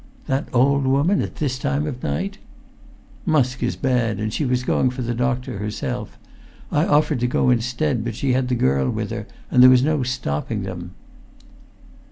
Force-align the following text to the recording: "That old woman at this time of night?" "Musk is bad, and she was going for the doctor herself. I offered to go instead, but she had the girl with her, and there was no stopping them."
"That 0.25 0.47
old 0.51 0.83
woman 0.85 1.21
at 1.21 1.35
this 1.35 1.59
time 1.59 1.85
of 1.85 2.01
night?" 2.01 2.39
"Musk 3.23 3.61
is 3.61 3.75
bad, 3.75 4.19
and 4.19 4.33
she 4.33 4.45
was 4.45 4.63
going 4.63 4.89
for 4.89 5.03
the 5.03 5.13
doctor 5.13 5.59
herself. 5.59 6.17
I 6.71 6.87
offered 6.87 7.19
to 7.19 7.27
go 7.27 7.51
instead, 7.51 8.03
but 8.03 8.15
she 8.15 8.33
had 8.33 8.47
the 8.47 8.55
girl 8.55 8.89
with 8.89 9.11
her, 9.11 9.27
and 9.51 9.61
there 9.61 9.69
was 9.69 9.83
no 9.83 10.01
stopping 10.01 10.63
them." 10.63 10.95